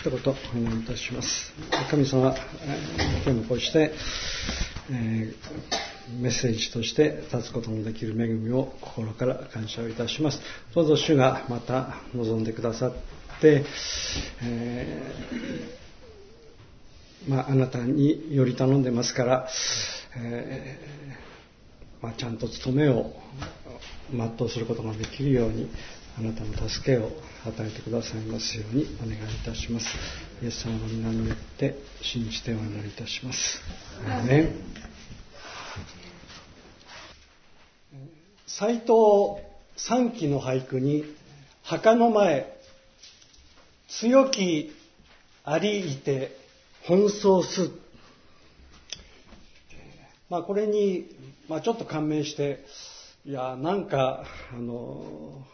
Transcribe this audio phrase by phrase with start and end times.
[0.00, 1.52] 一言お願いいたします。
[1.90, 2.34] 神様、
[3.22, 3.92] 今日もこうして、
[4.90, 10.40] えー、メッセージとして立つことのできる恵みを心から感謝をいたします。
[10.74, 12.92] どうぞ主がまた望んでくださっ
[13.42, 13.66] て、
[14.42, 19.48] えー、まあ、あなたにより頼んでますから、
[20.16, 23.12] えー、まあ、ちゃんと務めを
[24.10, 25.68] 全うすることができるように
[26.18, 27.10] あなたの助けを
[27.46, 29.86] 与えてくださいますようにお願いいたします。
[30.42, 33.60] イエス様の皆によって信じてお祈りいたします。
[34.26, 34.52] ね
[38.46, 38.90] 斎藤
[39.76, 41.04] 三期の俳句に
[41.62, 42.52] 墓の前
[43.88, 44.72] 強き
[45.44, 46.36] ありいて
[46.86, 47.70] 奔走す。
[50.28, 51.06] まあこれに、
[51.48, 52.64] まあ、ちょっと感銘して
[53.24, 55.44] いやなんかあの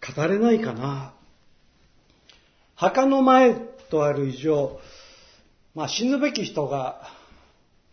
[0.00, 1.12] 語れないかな。
[2.74, 3.54] 墓の前
[3.90, 4.80] とある以上、
[5.74, 7.02] まあ、死ぬべき人が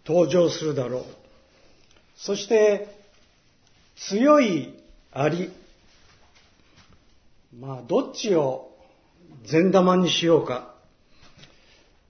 [0.06, 1.04] 登場するだろう。
[2.16, 2.88] そして、
[3.98, 4.74] 強い
[5.12, 5.52] あり。
[7.60, 8.72] まあ、どっちを
[9.44, 10.74] 善玉にしようか。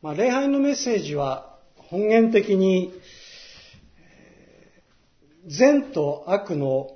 [0.02, 2.94] まあ、礼拝のメッセージは本源的に、
[5.48, 6.92] 善と悪の、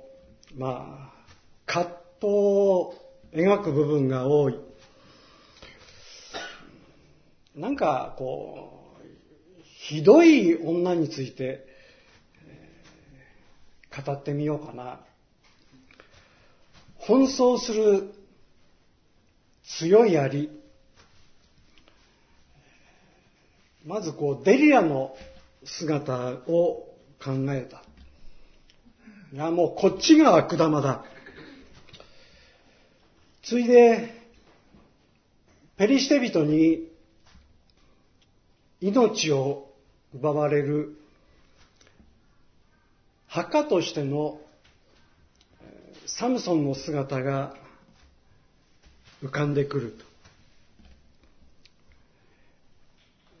[0.56, 1.12] まあ、
[1.66, 3.01] 葛藤を
[3.32, 4.58] 描く部分が多い。
[7.56, 11.66] なんかこう、ひどい女について、
[14.04, 15.00] 語ってみようかな。
[16.98, 18.14] 奔走する
[19.64, 20.50] 強い槍。
[23.84, 25.16] まずこう、デリアの
[25.64, 26.86] 姿を
[27.22, 27.82] 考えた。
[29.32, 31.04] いや、もうこっちが悪玉だ。
[33.42, 34.08] ついで、
[35.76, 36.88] ペリシテ人に
[38.80, 39.68] 命を
[40.14, 40.96] 奪われる
[43.26, 44.38] 墓としての
[46.06, 47.56] サムソンの姿が
[49.24, 50.04] 浮かんでくると。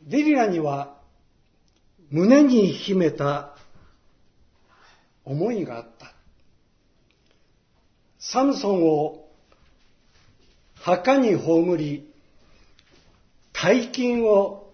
[0.08, 0.96] デリラには
[2.10, 3.56] 胸に秘めた
[5.24, 6.12] 思いがあった。
[8.18, 9.21] サムソンを
[10.82, 12.12] 墓に葬り、
[13.52, 14.68] 大金を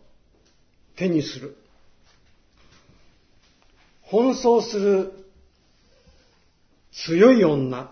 [0.96, 1.56] 手にする。
[4.10, 5.12] 奔走する
[6.92, 7.90] 強い女。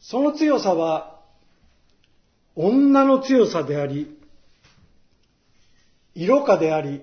[0.00, 1.18] その強さは
[2.54, 4.16] 女の強さであり、
[6.14, 7.02] 色化であり、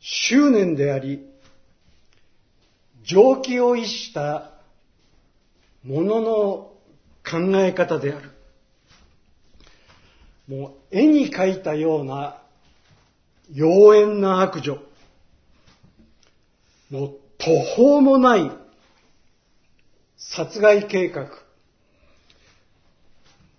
[0.00, 1.26] 執念であり、
[3.04, 4.50] 蒸気を逸した
[5.82, 6.73] ものの
[7.24, 8.30] 考え方である。
[10.46, 12.36] もう絵に描いたような
[13.54, 14.78] 妖艶な悪女。
[16.90, 18.50] もう途方もない
[20.16, 21.30] 殺害計画。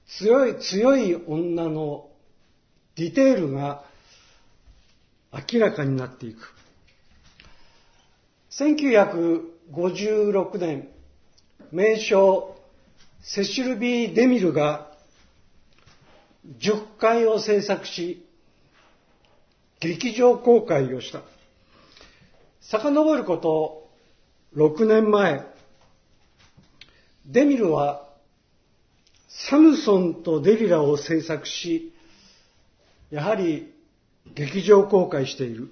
[0.07, 2.07] 強い、強い女の
[2.95, 3.83] ディテールが
[5.33, 6.53] 明らかになっていく。
[8.51, 10.87] 1956年、
[11.71, 12.54] 名称
[13.27, 14.91] セシルビー・デミルが
[16.59, 18.23] 10回を制作し、
[19.79, 21.21] 劇場公開をした。
[22.61, 23.89] 遡ること
[24.55, 25.43] 6年前、
[27.25, 28.07] デミルは
[29.27, 31.91] サムソンとデリラを制作し、
[33.09, 33.73] やはり
[34.35, 35.71] 劇場公開している。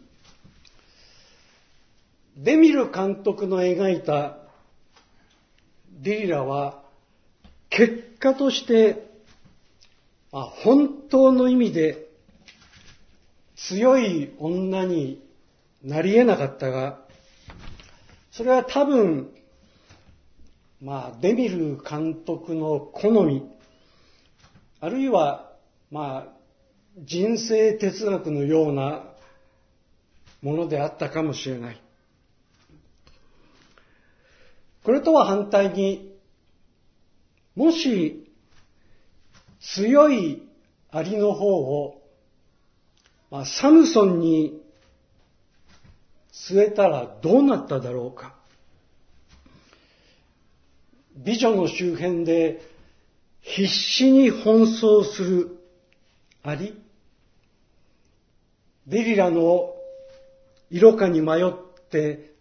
[2.35, 4.37] デミル監督の描いた
[6.01, 6.82] デリラは
[7.75, 9.09] 結果として、
[10.31, 12.07] あ、本当の意味で
[13.55, 15.23] 強い女に
[15.83, 16.99] なり得なかったが、
[18.31, 19.33] それは多分、
[20.81, 23.43] まあ、デミル監督の好み、
[24.79, 25.51] あるいは、
[25.89, 26.33] まあ、
[26.99, 29.03] 人生哲学のような
[30.43, 31.81] ものであったかもしれない。
[34.83, 36.12] これとは反対に、
[37.55, 38.31] もし、
[39.59, 40.47] 強い
[40.91, 42.01] アリの方を、
[43.31, 44.61] まあ、サムソンに
[46.31, 48.35] 据えたらどうなっただろうか。
[51.15, 52.61] 美女の周辺で
[53.41, 55.57] 必死に奔走する
[56.41, 56.79] アリ。
[58.87, 59.73] デリラの
[60.69, 61.53] 色化に迷っ
[61.89, 62.33] て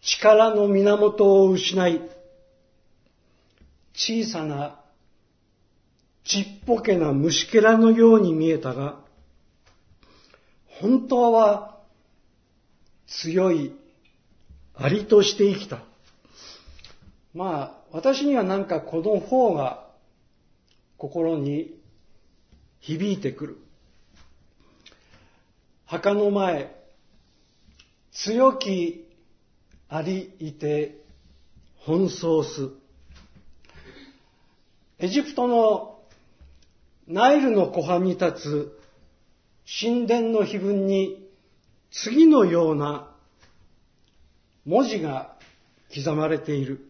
[0.00, 2.00] 力の源を失い、
[3.98, 4.78] 小さな
[6.22, 9.00] ちっぽけな虫けらのように見えたが、
[10.80, 11.80] 本当は
[13.08, 13.74] 強い
[14.76, 15.82] アリとして生きた。
[17.34, 19.84] まあ、私にはなんかこの方が
[20.96, 21.74] 心に
[22.78, 23.56] 響いてくる。
[25.86, 26.72] 墓の前、
[28.12, 29.08] 強き
[29.88, 31.02] ありいて
[31.84, 32.87] 奔走す。
[35.00, 36.00] エジプトの
[37.06, 38.78] ナイルの湖畔に立つ
[39.80, 41.28] 神殿の碑文に
[41.92, 43.14] 次のような
[44.66, 45.36] 文字が
[45.94, 46.84] 刻まれている。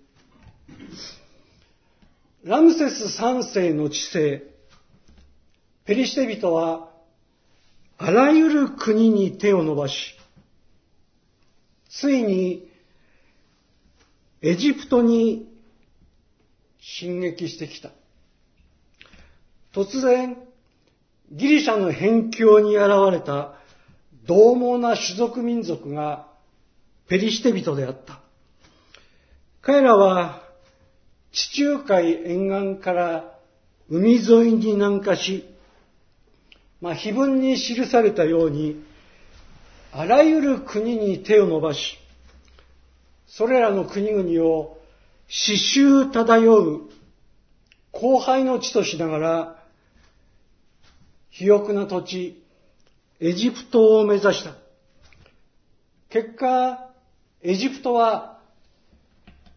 [2.44, 4.42] ラムセス三世の治世、
[5.84, 6.88] ペリシテ人は
[7.98, 10.16] あらゆる国に手を伸ばし、
[11.90, 12.68] ついに
[14.40, 15.47] エジプトに
[16.80, 17.90] 進撃してきた。
[19.72, 20.36] 突然、
[21.30, 23.54] ギリシャの辺境に現れた
[24.26, 26.26] 獰猛な種族民族が
[27.08, 28.20] ペリシテ人であった。
[29.60, 30.42] 彼らは
[31.32, 33.38] 地中海沿岸から
[33.90, 35.44] 海沿いに南下し、
[36.80, 38.82] まあ、碑文に記されたように、
[39.92, 41.98] あらゆる国に手を伸ばし、
[43.26, 44.77] それらの国々を
[45.28, 46.90] 死臭漂う
[47.92, 49.62] 荒廃の地としながら、
[51.30, 52.42] 肥沃な土地、
[53.20, 54.54] エジプトを目指した。
[56.08, 56.90] 結果、
[57.42, 58.40] エジプトは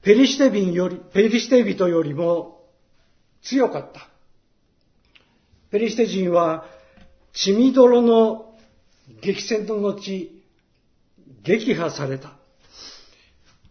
[0.01, 2.63] ペリシテ人より、ペリシテ人よりも
[3.41, 4.07] 強かった。
[5.69, 6.65] ペリシテ人は
[7.33, 8.55] 血みどろの
[9.21, 10.31] 激戦の後、
[11.43, 12.33] 撃破された。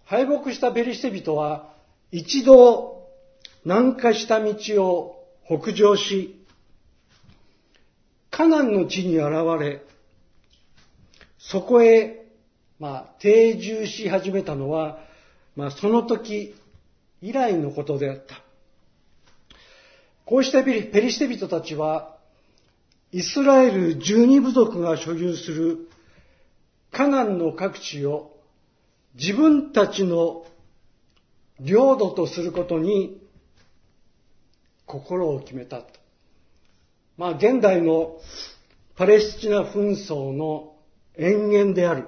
[0.05, 1.70] 敗北したペリシテ人は
[2.13, 3.09] 一度
[3.65, 4.55] 南下した道
[4.85, 6.37] を北上し、
[8.31, 9.31] カナンの地に現
[9.61, 9.83] れ、
[11.39, 12.27] そこへ、
[12.79, 14.99] まあ、定住し始めたのは、
[15.57, 16.55] まあ、その時
[17.21, 18.43] 以来のことであった。
[20.25, 22.17] こうしたペリシテ人たちは、
[23.13, 25.89] イスラエル十二部族が所有する
[26.93, 28.37] カナンの各地を
[29.15, 30.47] 自分たちの
[31.61, 33.21] 領土とすることに
[34.87, 35.87] 心を決めたと。
[37.17, 38.19] まあ現代の
[38.97, 40.75] パレスチナ紛争の
[41.17, 42.07] 延々である。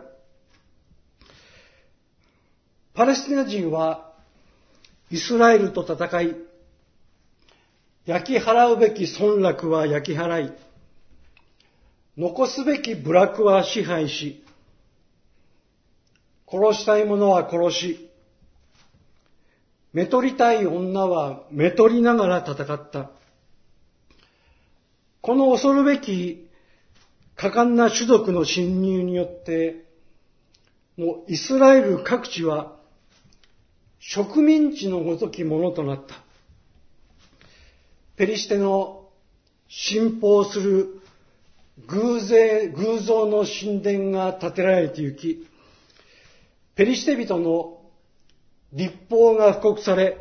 [2.95, 4.13] パレスチナ人は
[5.11, 6.37] イスラエルと戦い、
[8.07, 10.53] 焼き払うべき村落は焼き払い、
[12.17, 14.45] 残すべき部落は支配し、
[16.51, 18.12] 殺したい者は殺し、
[19.93, 23.11] めとりたい女はめとりながら戦った。
[25.21, 26.49] この恐るべき
[27.37, 29.85] 果敢な種族の侵入によって、
[30.97, 32.77] もうイスラエル各地は
[33.99, 36.17] 植民地のごときものとなった。
[38.17, 39.09] ペリシテの
[39.69, 41.01] 信奉する
[41.87, 45.47] 偶然、偶像の神殿が建てられて行き、
[46.75, 47.82] ペリシテ人の
[48.73, 50.19] 立法が布告され、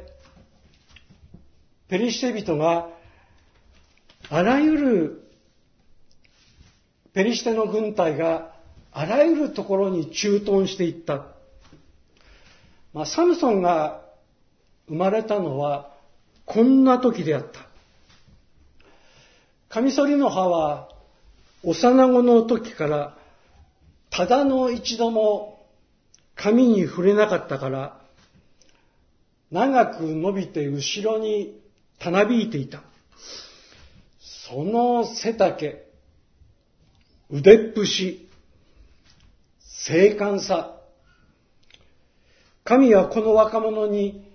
[1.87, 2.89] ペリシテ人が
[4.29, 5.29] あらゆる
[7.13, 8.53] ペリシテの軍隊が
[8.91, 11.25] あらゆるところに駐屯していった。
[12.93, 14.01] まあ、サムソンが
[14.87, 15.93] 生まれたのは
[16.45, 17.67] こんな時であった。
[19.69, 20.89] カミソリの葉は
[21.63, 23.17] 幼子の時から
[24.09, 25.65] ただの一度も
[26.35, 28.00] 髪に触れなかったから
[29.51, 31.59] 長く伸びて後ろに
[31.99, 32.81] たなびいていた。
[34.19, 35.83] その背丈、
[37.29, 38.29] 腕っぷし、
[39.59, 40.77] 精悍さ。
[42.63, 44.25] 神はこの若者に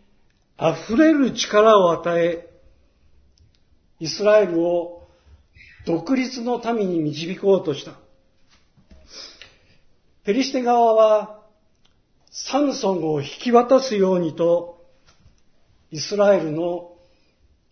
[0.59, 2.49] 溢れる力を与え、
[4.01, 5.07] イスラエルを
[5.87, 7.93] 独立の民に導こうとした。
[10.25, 11.43] ペリシテ側は
[12.31, 14.76] サムソンを引き渡すようにと
[15.91, 16.93] イスラエルの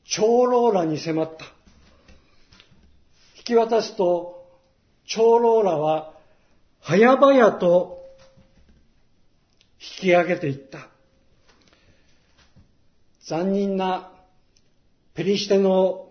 [0.04, 1.44] 長老らに迫った。
[3.36, 4.46] 引き渡すと、
[5.06, 6.12] 長老らは
[6.80, 8.04] 早々と
[9.80, 10.88] 引き上げていった。
[13.26, 14.10] 残忍な
[15.14, 16.08] ペリシテの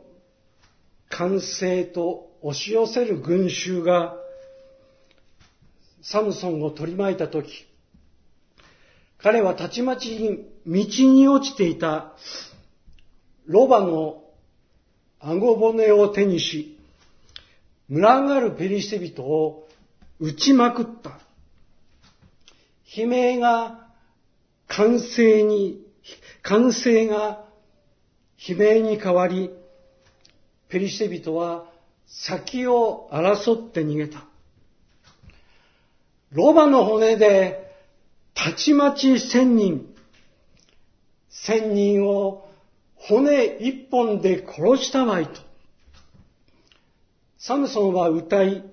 [1.10, 4.16] 完成と押し寄せる群衆が
[6.02, 7.66] サムソンを取り巻いたとき、
[9.20, 12.14] 彼はたちまち道に落ちていた
[13.46, 14.24] ロバの
[15.20, 16.78] 顎骨を手にし、
[17.90, 19.68] 群がるペリシテ人を
[20.20, 21.20] 撃ちまくった。
[22.96, 23.88] 悲鳴が
[24.68, 25.86] 歓声に、
[26.42, 27.44] 歓声が
[28.48, 29.50] 悲鳴に変わり、
[30.70, 31.66] ペリシテ人は
[32.08, 34.26] 先を争って逃げた。
[36.32, 37.72] ロバの骨で
[38.34, 39.93] たちまち千人、
[41.34, 42.50] 千人を
[42.96, 45.42] 骨一本で殺したわいと。
[47.38, 48.64] サムソンは歌い、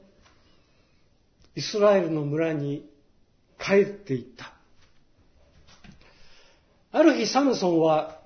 [1.56, 2.88] イスラエルの村に
[3.58, 4.52] 帰っていった。
[6.92, 8.20] ある日サムソンは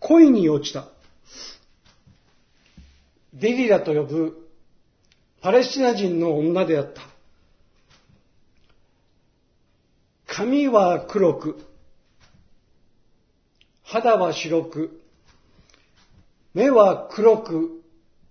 [0.00, 0.88] 恋に落ちた。
[3.34, 4.48] デリラと呼ぶ
[5.40, 7.02] パレスチナ人の女であった。
[10.26, 11.71] 髪は黒く、
[13.92, 15.02] 肌は白く、
[16.54, 17.82] 目は黒く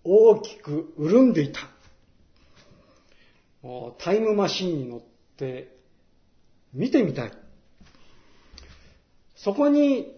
[0.04, 1.60] 大きく潤んでいた。
[4.00, 5.02] タイムマシンに乗っ
[5.38, 5.78] て
[6.74, 7.32] 見てみたい。
[9.36, 10.12] そこに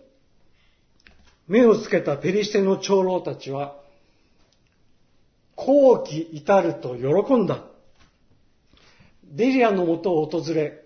[1.49, 3.75] 目をつけたペリシテの長老たちは、
[5.57, 7.65] 後期至ると喜んだ。
[9.25, 10.85] デリアのもとを訪れ、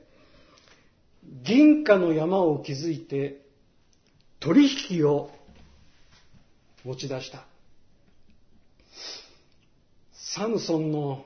[1.43, 3.45] 銀貨の山を築いて
[4.39, 5.31] 取引を
[6.83, 7.43] 持ち出した。
[10.13, 11.25] サムソンの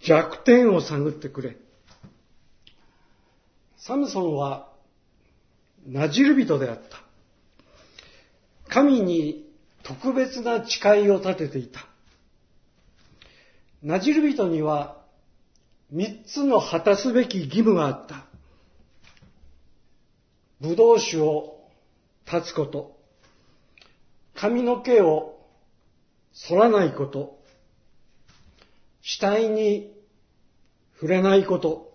[0.00, 1.56] 弱点を探ってくれ。
[3.76, 4.70] サムソンは
[5.86, 6.98] ナジル人であった。
[8.68, 9.46] 神に
[9.82, 11.86] 特別な誓いを立てていた。
[13.82, 14.96] ナジル人には
[15.90, 18.24] 三つの果たすべき義務があった。
[20.62, 21.53] 葡萄酒を
[22.24, 22.96] 断つこと、
[24.34, 25.38] 髪の毛を
[26.32, 27.38] 剃らないこと、
[29.02, 29.92] 死体に
[30.94, 31.94] 触れないこと、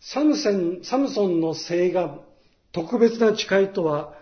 [0.00, 2.20] サムセンサムソンの聖願、
[2.72, 4.14] 特別な誓いとは、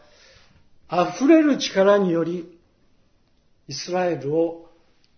[0.90, 2.58] 溢れる力により、
[3.68, 4.70] イスラエルを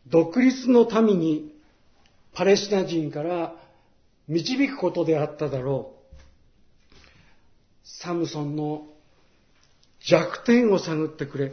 [0.07, 1.55] 独立の民に
[2.33, 3.55] パレスチナ人から
[4.27, 5.99] 導くことであっただろう。
[7.85, 8.87] サムソンの
[10.09, 11.53] 弱点を探ってくれ。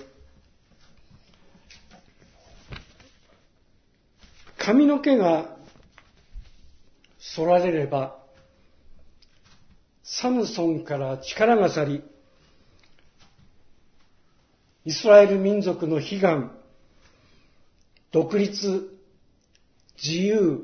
[4.57, 5.57] 髪の毛が
[7.19, 8.17] 剃られれば、
[10.03, 12.03] サムソンから力が去り、
[14.85, 16.57] イスラエル民族の悲願、
[18.13, 18.89] 独立、
[20.01, 20.63] 自由、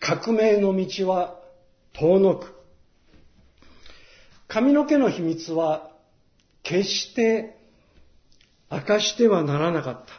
[0.00, 1.38] 革命の道は
[1.92, 2.52] 遠のく。
[4.48, 5.85] 髪の毛の秘密は
[6.68, 7.56] 決して
[8.70, 10.12] 明かしてはならなかった。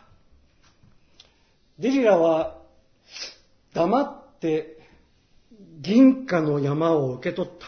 [1.78, 2.58] デリラは
[3.74, 4.78] 黙って
[5.82, 7.68] 銀貨の山を受け取った。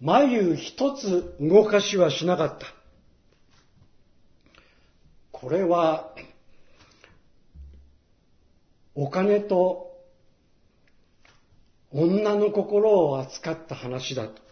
[0.00, 2.66] 眉一つ動かしはしなかった。
[5.30, 6.14] これは、
[8.94, 9.94] お金と
[11.92, 14.49] 女の心を扱った話だと。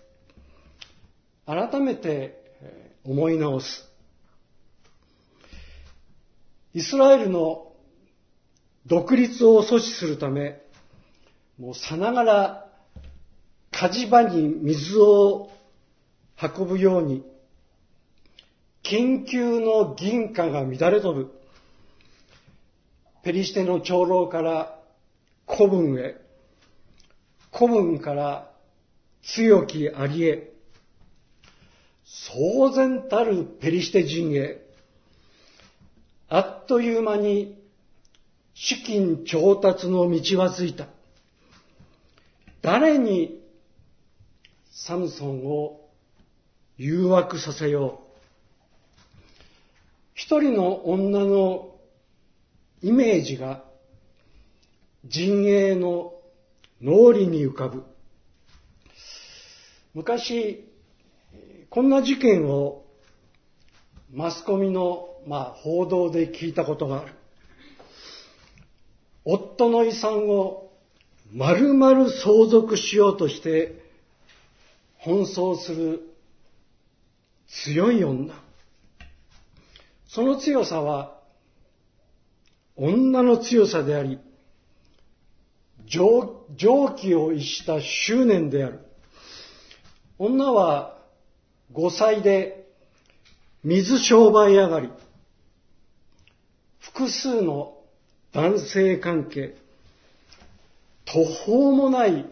[1.49, 2.38] 改めて
[3.05, 3.90] 思い直す。
[6.75, 7.73] イスラエルの
[8.85, 10.61] 独立を阻止するため、
[11.59, 12.69] もうさながら
[13.71, 15.50] 火事場に水を
[16.38, 17.25] 運ぶように、
[18.83, 21.33] 緊急の銀貨が乱れ飛ぶ。
[23.23, 24.78] ペリシテの長老から
[25.47, 26.14] 古文へ、
[27.50, 28.50] 古文から
[29.23, 30.52] 強きありへ、
[32.09, 34.62] 騒然たるペリシテ人へ、
[36.29, 37.59] あっという間に
[38.55, 40.87] 資金調達の道はついた。
[42.62, 43.41] 誰に
[44.71, 45.81] サムソンを
[46.77, 48.09] 誘惑させよう。
[50.15, 51.77] 一人の女の
[52.83, 53.62] イメージが
[55.05, 56.15] 陣営の
[56.81, 57.85] 脳裏に浮かぶ。
[59.95, 60.67] 昔、
[61.70, 62.82] こんな事件を
[64.10, 67.12] マスコミの、まあ、報道で聞いたことがある。
[69.25, 70.70] 夫の遺産を
[71.30, 73.82] 丸々相続しようとして
[75.04, 76.00] 奔走する
[77.48, 78.34] 強い女。
[80.06, 81.18] その強さは
[82.76, 84.18] 女の強さであり、
[85.87, 86.46] 常
[86.96, 88.80] 気を逸した執念である。
[90.18, 90.98] 女は
[91.72, 92.66] 5歳で
[93.62, 94.90] 水商売上がり、
[96.78, 97.76] 複数の
[98.32, 99.56] 男性関係、
[101.04, 102.26] 途方もない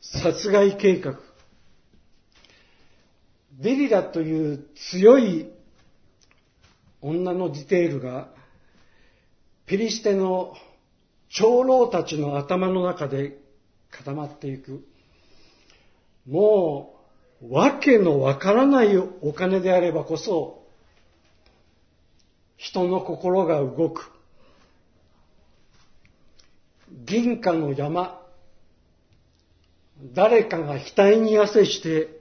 [0.00, 1.18] 殺害計画、
[3.58, 5.50] デリラという強い
[7.02, 8.28] 女のディテールが、
[9.66, 10.54] ピリシテの
[11.28, 13.38] 長老たちの頭の中で
[13.90, 14.84] 固まっていく。
[16.26, 16.99] もう、
[17.48, 20.62] わけのわからないお金であればこそ、
[22.56, 24.10] 人の心が動く。
[26.90, 28.20] 銀貨の山、
[30.14, 32.20] 誰かが額に汗して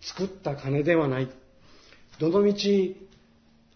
[0.00, 1.28] 作った金ではない。
[2.18, 2.96] どのみち、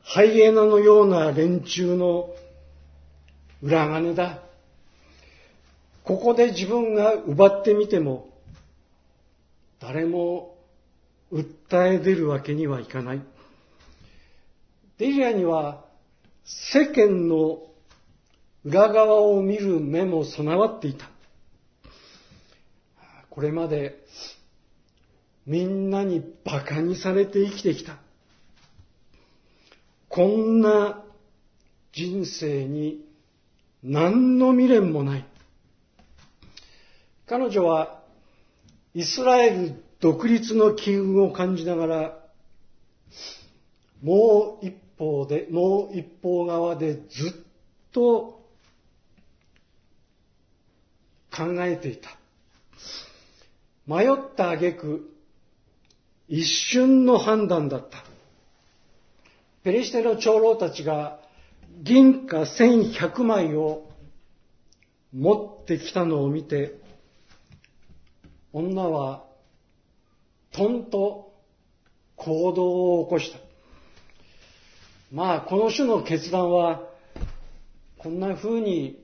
[0.03, 2.31] ハイエナのような連中の
[3.63, 4.39] 裏金だ。
[6.05, 8.28] ここで自分が奪ってみても、
[9.81, 10.57] 誰も
[11.33, 13.23] 訴え出るわけにはいかない。
[14.99, 15.85] デリアには
[16.45, 17.63] 世間の
[18.65, 21.09] 裏側を見る目も備わっていた。
[23.31, 24.05] これまで
[25.47, 27.97] みんなに馬鹿にされて生きてきた。
[30.09, 31.05] こんな
[31.93, 33.05] 人生に
[33.83, 35.25] 何の未練もない。
[37.27, 37.98] 彼女は
[38.95, 42.19] イスラエル独立の機運を感じながら、
[44.03, 47.03] もう一方で、もう一方側でずっ
[47.93, 48.41] と
[51.35, 52.11] 考えていた。
[53.87, 55.11] 迷った挙句、
[56.29, 58.05] 一瞬の判断だった。
[59.65, 61.21] ペリシテの長老たちが
[61.83, 63.89] 銀貨1100枚を
[65.13, 66.78] 持ってきたのを見て、
[68.53, 69.25] 女は
[70.53, 71.33] とんと
[72.17, 73.39] 行動を起こした。
[75.13, 76.83] まあ、この種の決断は、
[77.99, 79.03] こんな風に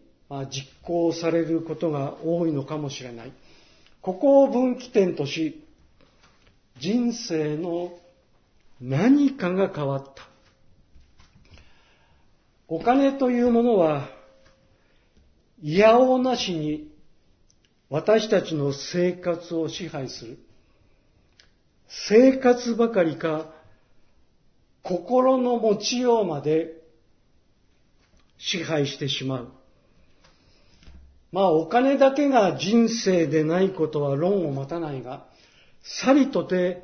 [0.51, 3.33] 実行されることが多いのかもしれない。
[4.03, 5.65] ここを分岐点とし、
[6.79, 7.93] 人生の
[8.81, 10.29] 何かが変わった。
[12.69, 14.09] お金というものは、
[15.63, 16.94] いやおうなしに
[17.95, 20.39] 私たちの生活を支配する。
[21.87, 23.53] 生活ばかりか、
[24.83, 26.73] 心の持ちようまで
[28.37, 29.49] 支配してしまう。
[31.31, 35.29] まあお金だけが人生でないことは論を待たないが、
[35.85, 36.83] さりとて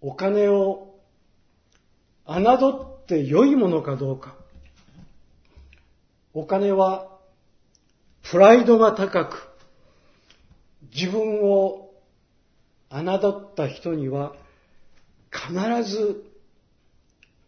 [0.00, 0.96] お金を
[2.26, 4.34] 侮って良いものかどうか。
[6.34, 7.08] お金は
[8.28, 9.51] プライドが高く、
[10.94, 11.90] 自分を
[12.90, 14.34] 侮った人には
[15.30, 15.52] 必
[15.84, 16.24] ず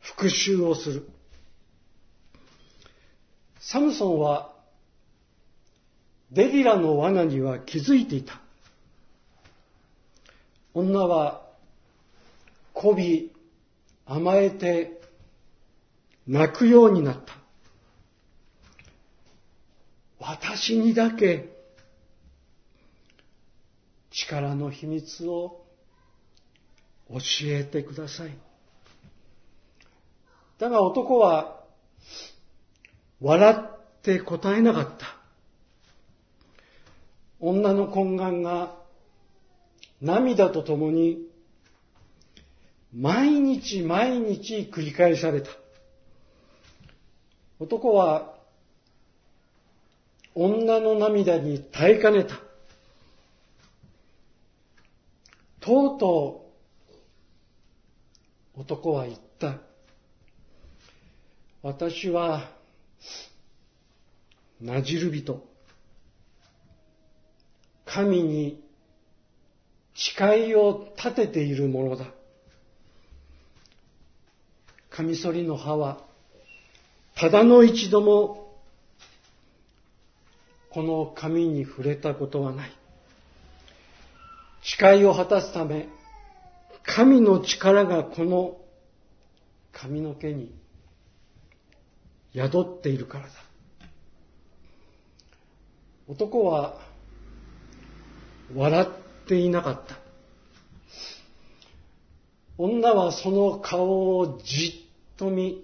[0.00, 1.08] 復讐をする。
[3.60, 4.52] サムソンは
[6.30, 8.40] デリラの罠には気づいていた。
[10.72, 11.42] 女は
[12.74, 13.32] 媚び、
[14.06, 15.00] 甘えて
[16.26, 17.34] 泣くようになった。
[20.18, 21.53] 私にだけ
[24.14, 25.64] 力の秘密を
[27.10, 28.30] 教えてください。
[30.58, 31.60] だが男は
[33.20, 35.16] 笑って答えなかった。
[37.40, 38.76] 女の懇願が
[40.00, 41.18] 涙とともに
[42.94, 45.50] 毎日毎日繰り返された。
[47.58, 48.34] 男は
[50.34, 52.43] 女の涙に耐えかねた。
[55.64, 56.44] とうと
[58.54, 59.56] う男は言った。
[61.62, 62.50] 私は、
[64.60, 65.42] なじる人。
[67.86, 68.62] 神に
[69.94, 72.06] 誓いを立てているものだ。
[74.90, 76.04] カミソリの葉は、
[77.16, 78.54] ただの一度も、
[80.68, 82.83] この紙に触れたことはない。
[84.64, 85.88] 誓いを果たすため、
[86.82, 88.56] 神の力がこの
[89.72, 90.54] 髪の毛に
[92.34, 93.32] 宿っているからだ。
[96.08, 96.78] 男は
[98.54, 99.98] 笑っていなかった。
[102.56, 105.62] 女はその顔をじっと見、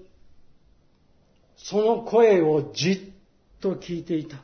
[1.57, 4.43] その声をじっと聞いていた。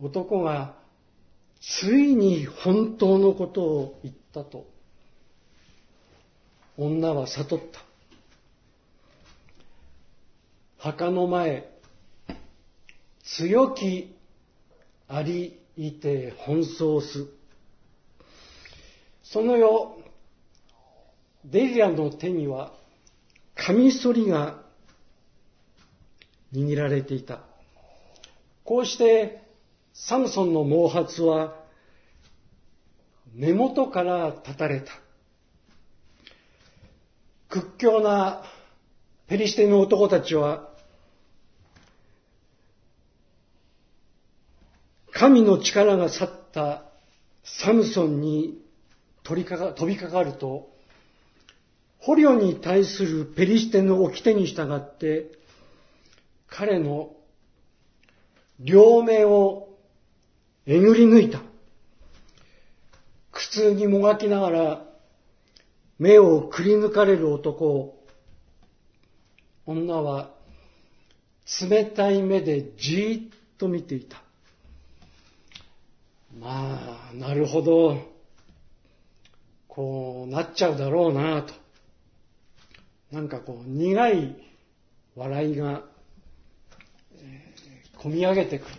[0.00, 0.74] 男が
[1.68, 4.66] ついに本当のことを言ったと、
[6.78, 7.84] 女は悟った。
[10.78, 11.68] 墓の前、
[13.24, 14.14] 強き
[15.08, 17.26] ありいて奔走す。
[19.24, 19.88] その夜、
[21.44, 22.72] デリアの手には、
[23.56, 24.62] カミソリが
[26.52, 27.40] 握られていた。
[28.62, 29.45] こうして、
[29.98, 31.56] サムソンの毛髪は、
[33.34, 34.92] 根元から断たれた。
[37.48, 38.42] 屈強な
[39.26, 40.68] ペリシテの男たちは、
[45.12, 46.82] 神の力が去った
[47.42, 48.62] サムソンに
[49.22, 50.68] 飛びかかると、
[51.98, 55.30] 捕虜に対するペリシテの掟に従って、
[56.48, 57.12] 彼の
[58.60, 59.65] 両目を
[60.66, 61.40] えぐり抜いた。
[63.30, 64.84] 苦痛にもがきながら
[65.98, 68.04] 目をくり抜かれる男を、
[69.64, 70.30] 女は
[71.60, 74.22] 冷たい目でじーっと見ていた。
[76.38, 77.98] まあ、なるほど、
[79.68, 81.54] こうなっちゃうだろうなと。
[83.12, 84.36] なんかこう苦い
[85.14, 85.82] 笑いが、
[87.18, 88.74] えー、込み上げてくる。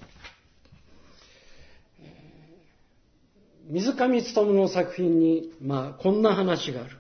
[3.70, 6.98] 水上勉の作品に、まあ、こんな話がある。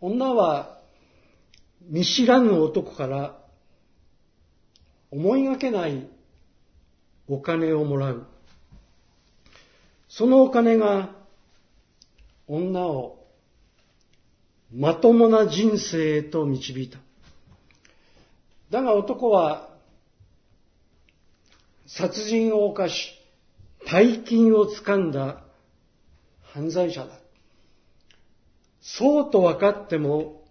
[0.00, 0.78] 女は
[1.88, 3.38] 見知らぬ男から
[5.10, 6.06] 思いがけない
[7.26, 8.26] お金をもらう。
[10.08, 11.10] そのお金が
[12.46, 13.26] 女を
[14.74, 16.98] まともな人生へと導いた。
[18.70, 19.70] だが男は
[21.86, 23.17] 殺人を犯し、
[23.90, 25.42] 大金を掴んだ
[26.42, 27.18] 犯罪者だ。
[28.82, 30.42] そうと分かっても、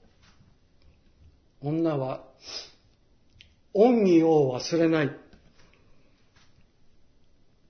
[1.61, 2.23] 女は
[3.75, 5.15] 恩義を忘れない。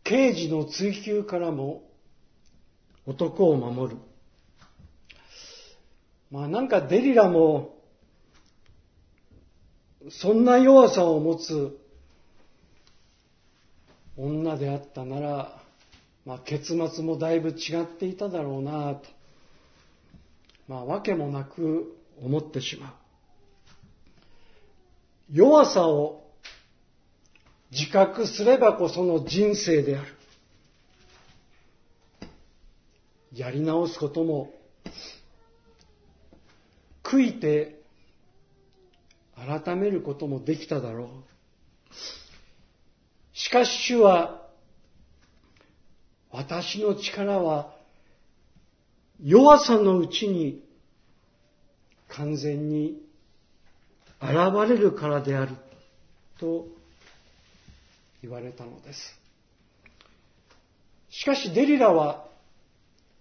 [0.06, 1.84] 刑事の追及からも
[3.06, 3.97] 男を守る。
[6.32, 7.75] まあなんかデリラも、
[10.10, 11.77] そんな弱さを持つ
[14.17, 15.62] 女であったなら、
[16.25, 19.08] まあ結末もだいぶ違っていただろうなと、
[20.67, 22.93] まあわけもなく思ってしまう。
[25.32, 26.23] 弱さを
[27.71, 30.15] 自覚すればこその人生である。
[33.34, 34.51] やり直すことも、
[37.03, 37.82] 悔いて
[39.36, 41.08] 改めることもできただろう。
[43.47, 44.41] しかし主は、
[46.31, 47.73] 私の力は
[49.23, 50.62] 弱さのうちに
[52.10, 53.01] 完全に
[54.21, 55.55] 現れるからである
[56.38, 56.67] と
[58.21, 59.17] 言われたのです。
[61.10, 62.25] しかしデリラは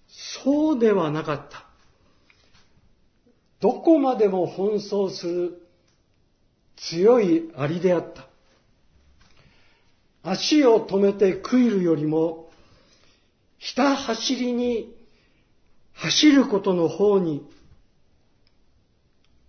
[0.08, 1.66] そうではなかった。
[3.60, 5.62] どこまでも奔走する
[6.74, 8.26] 強いアリであった。
[10.28, 12.50] 足を止めて食いるよりも、
[13.58, 14.92] ひた走りに
[15.92, 17.48] 走ることの方に、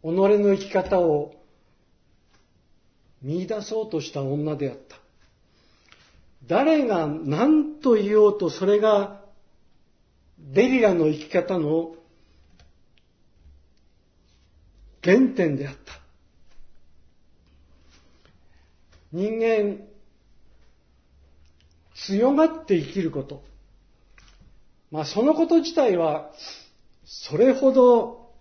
[0.04, 1.34] 己の生き方を
[3.24, 4.98] 見出そうとした女であった。
[6.46, 9.22] 誰が何と言おうとそれが
[10.40, 11.96] デリラの生き方の
[15.04, 15.94] 原点であった。
[19.12, 19.80] 人間、
[22.06, 23.44] 強がって生きること。
[24.92, 26.32] まあそのこと自体は、
[27.06, 28.32] それほど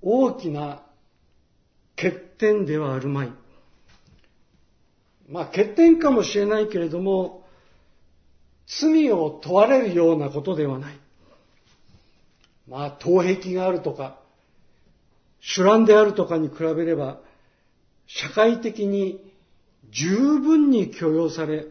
[0.00, 0.82] 大きな
[1.96, 3.32] 欠点ではあるまい。
[5.28, 7.42] まあ欠点かもしれないけれども、
[8.80, 10.98] 罪を問われるようなことではない。
[12.68, 14.18] まあ、盗癖があるとか、
[15.40, 17.20] 主乱であるとかに比べれば、
[18.06, 19.20] 社会的に
[19.90, 21.66] 十分に許容され、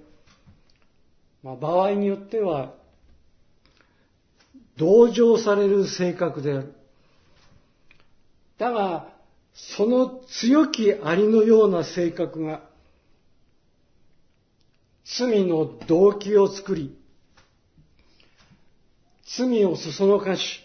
[1.44, 2.74] まあ、場合によっては、
[4.78, 6.74] 同情される性格である。
[8.58, 9.10] だが、
[9.54, 12.62] その強きありのような性格が、
[15.04, 16.98] 罪の動機を作り、
[19.26, 20.62] 罪をそそのかし、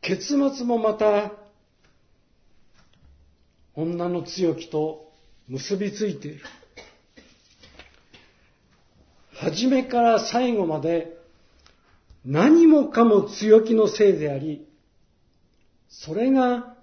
[0.00, 1.32] 結末もまた
[3.74, 5.12] 女の強きと
[5.48, 6.44] 結びついている。
[9.38, 11.16] 初めから最後まで
[12.24, 14.66] 何もかも強気のせいであり、
[15.88, 16.74] それが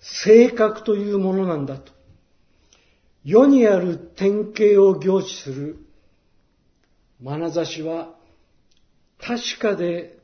[0.00, 1.92] 性格というものなんだと。
[3.24, 5.78] 世にある典型を凝視する
[7.22, 8.14] 眼差しは
[9.18, 10.18] 確かで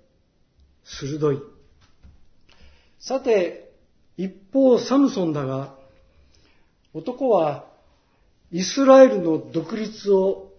[0.84, 1.38] 鋭い。
[2.98, 3.72] さて、
[4.18, 5.74] 一方サムソンだが、
[6.92, 7.64] 男は
[8.52, 10.49] イスラエルの独立を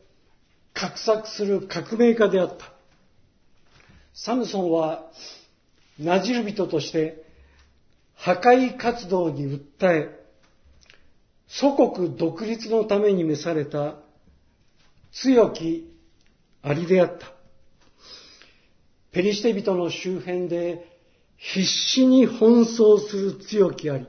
[0.81, 2.73] 画策する革命家であった。
[4.15, 5.11] サムソンは
[5.99, 7.23] ナジル人として
[8.15, 10.19] 破壊活動に訴え、
[11.47, 13.97] 祖国独立のために召された
[15.11, 15.93] 強き
[16.63, 17.27] アリであった。
[19.11, 20.87] ペリシテ人の周辺で
[21.37, 24.07] 必死に奔走する強きあり。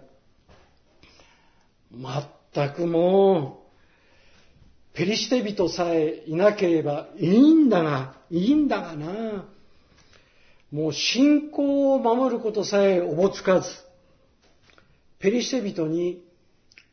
[1.90, 3.62] まったくもう、
[4.94, 9.44] ペリシテ人さえいなければいいんだが、いいんだがな。
[10.70, 13.68] もう信仰を守ることさえおぼつかず、
[15.18, 16.22] ペリシテ人に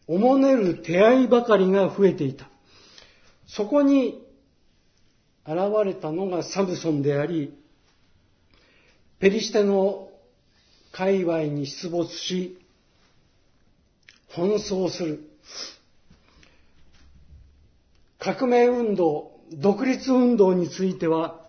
[0.07, 2.49] おもねる手合いばかりが増えていた。
[3.47, 4.25] そこに
[5.45, 7.53] 現れたのがサムソンであり、
[9.19, 10.09] ペリシテの
[10.91, 12.57] 界隈に出没し、
[14.31, 15.29] 奔走する。
[18.19, 21.39] 革命運動、独立運動については、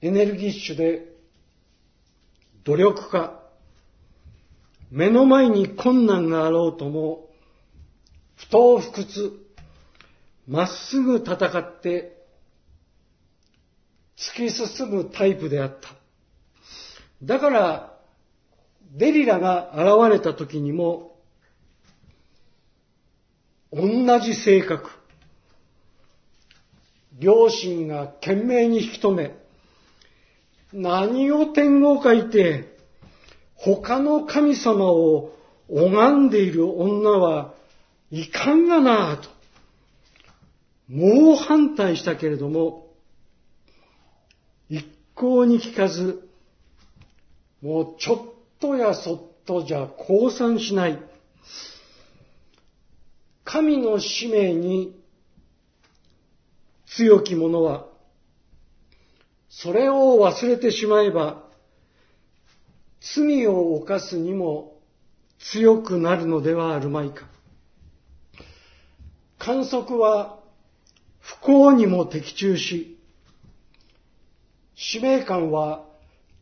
[0.00, 1.06] エネルギッシュで
[2.64, 3.38] 努力家、
[4.90, 7.28] 目の前に困難があろうとも、
[8.36, 9.32] 不当不屈、
[10.48, 12.24] まっすぐ戦って
[14.16, 15.90] 突き進むタイプであった。
[17.22, 17.98] だから、
[18.94, 21.18] デリラが現れた時にも、
[23.72, 25.01] 同じ性格。
[27.18, 29.34] 両親が懸命に引き止め、
[30.72, 32.76] 何を天を書いて、
[33.54, 35.32] 他の神様を
[35.68, 37.54] 拝んでいる女は
[38.10, 39.28] いかんがなぁと、
[40.88, 42.88] 猛反対したけれども、
[44.68, 46.28] 一向に聞かず、
[47.60, 48.18] もうちょっ
[48.58, 50.98] とやそっとじゃ降参しない。
[53.44, 55.01] 神の使命に
[56.96, 57.86] 強き者は、
[59.48, 61.44] それを忘れてしまえば、
[63.00, 64.78] 罪を犯すにも
[65.38, 67.26] 強くなるのではあるまいか。
[69.38, 70.38] 観測は
[71.18, 72.98] 不幸にも的中し、
[74.74, 75.84] 使命感は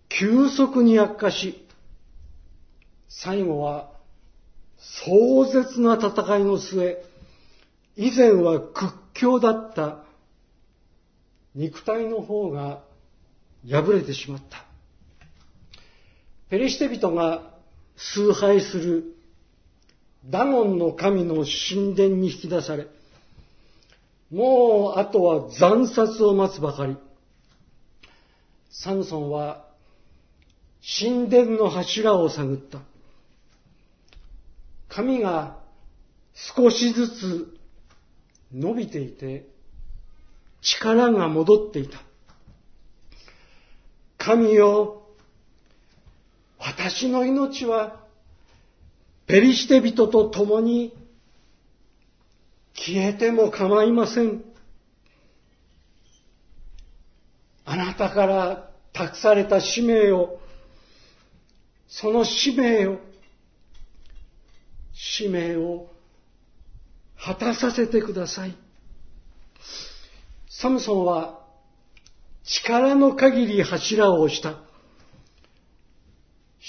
[0.08, 1.66] 急速に悪化し、
[3.08, 3.90] 最後は
[4.76, 7.02] 壮絶な戦いの末、
[7.96, 10.04] 以前は屈強だった
[11.54, 12.82] 肉体の方が
[13.68, 14.64] 破れてしまった。
[16.48, 17.42] ペリシテ人が
[17.96, 19.16] 崇拝する
[20.26, 22.86] ダゴンの神の神殿に引き出され、
[24.30, 26.96] もうあとは惨殺を待つばかり。
[28.70, 29.66] サムソンは
[31.00, 32.78] 神殿の柱を探った。
[34.88, 35.58] 髪が
[36.34, 37.58] 少しずつ
[38.52, 39.49] 伸びていて
[40.62, 41.98] 力が戻っていた。
[44.18, 45.02] 神よ、
[46.58, 48.00] 私の命は
[49.26, 50.92] ペリシテ人と共に
[52.74, 54.44] 消えても構いません。
[57.64, 60.40] あなたから託された使命を、
[61.88, 62.98] その使命を、
[64.92, 65.88] 使命を
[67.16, 68.56] 果たさせてください。
[70.60, 71.40] サムソンは
[72.44, 74.56] 力の限り柱を押した。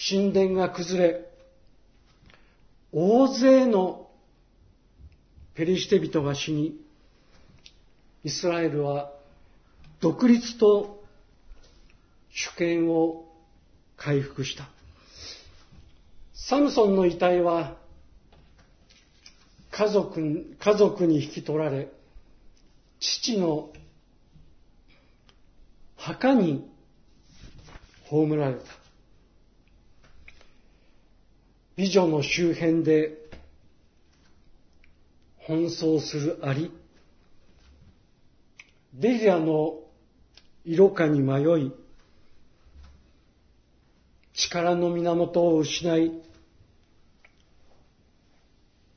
[0.10, 1.26] 神殿が崩れ、
[2.94, 4.08] 大勢の
[5.56, 6.80] ペリシテ人が死に、
[8.24, 9.12] イスラエルは
[10.00, 11.04] 独立と
[12.30, 13.26] 主権を
[13.98, 14.70] 回復した。
[16.34, 17.76] サムソンの遺体は
[19.70, 21.90] 家族家族に引き取られ、
[23.02, 23.70] 父の
[26.02, 26.68] 墓に
[28.10, 28.62] 葬られた。
[31.76, 33.18] 美女の周辺で
[35.48, 36.72] 奔走するアリ。
[38.96, 39.80] デリアの
[40.66, 41.72] 色化に迷い、
[44.34, 46.12] 力の源を失い、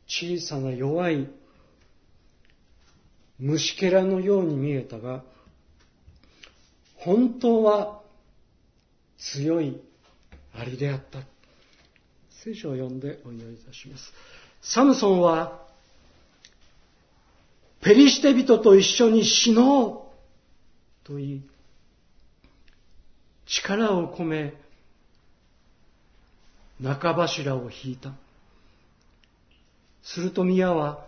[0.07, 1.29] 小さな弱い
[3.38, 5.23] 虫けらのように見えたが、
[7.05, 8.01] 本当は
[9.19, 9.81] 強い
[10.55, 11.19] アリであった。
[12.31, 14.12] 聖書を読んでお祈りいたします。
[14.62, 15.61] サムソンは、
[17.83, 20.09] ペリシテ人と一緒に死の
[21.05, 21.43] うと言い、
[23.47, 24.55] 力を込め、
[26.81, 28.12] 中柱を引いた。
[30.03, 31.07] すると宮は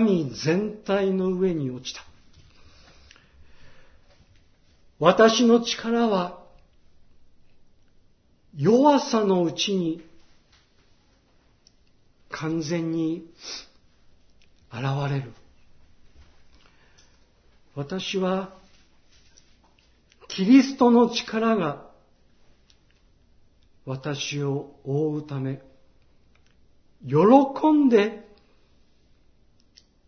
[0.00, 2.09] 民全体の上に落ちた。
[5.00, 6.38] 私の力は
[8.54, 10.04] 弱さのうちに
[12.28, 13.24] 完全に
[14.70, 15.32] 現れる。
[17.74, 18.52] 私は
[20.28, 21.86] キリストの力が
[23.86, 25.62] 私を覆うため、
[27.08, 27.16] 喜
[27.72, 28.28] んで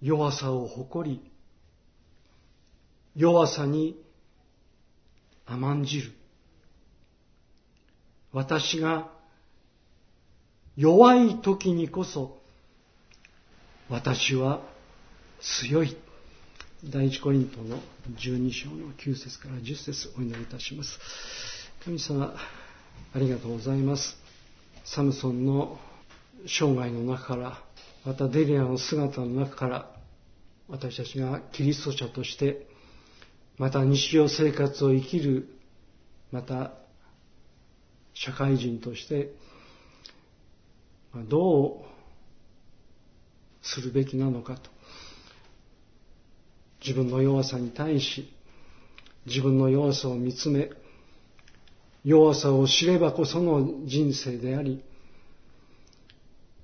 [0.03, 1.33] 弱さを誇り、
[3.17, 4.02] 弱さに
[5.53, 6.13] 甘んじる。
[8.33, 9.11] 私が
[10.77, 12.39] 弱い時にこそ
[13.91, 14.63] 私は
[15.41, 15.97] 強い。
[16.85, 17.79] 第一コリントの
[18.19, 20.99] 12章の9節から10節お祈りいたします。
[21.85, 22.35] 神様、
[23.15, 24.17] ありがとうございます。
[24.85, 25.79] サムソンの
[26.47, 27.59] 生涯の中から、
[28.05, 29.91] またデリアの姿の中から、
[30.69, 32.67] 私たちがキリスト者として、
[33.59, 35.49] また日常生活を生きる、
[36.31, 36.73] また
[38.15, 39.33] 社会人として、
[41.29, 41.85] どう
[43.63, 44.71] するべきなのかと。
[46.81, 48.33] 自分の弱さに対し、
[49.27, 50.71] 自分の弱さを見つめ、
[52.05, 54.83] 弱さを知ればこその人生であり、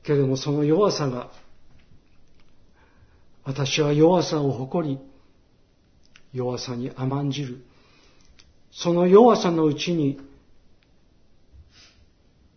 [0.02, 1.30] けれどもその弱さが、
[3.44, 4.98] 私は弱さを誇り、
[6.32, 7.64] 弱さに甘んじる。
[8.70, 10.20] その弱さのうちに、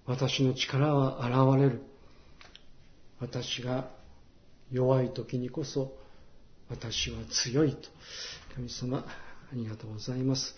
[0.05, 1.81] 私の力は現れる。
[3.19, 3.89] 私が
[4.71, 5.93] 弱い時にこそ、
[6.69, 7.89] 私は強いと。
[8.55, 9.05] 神様、あ
[9.53, 10.55] りがとうございます。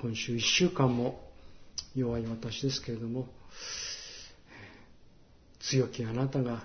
[0.00, 1.20] 今週一週間も
[1.94, 3.28] 弱い私ですけれども、
[5.60, 6.62] 強きあなたが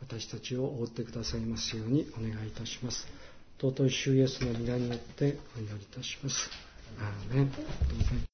[0.00, 3.06] 私たちを覆ってくださいますようにお願いいたします。
[3.62, 6.50] 尊い主イエスの皆によってお祈りいたします。
[6.98, 8.26] アーメン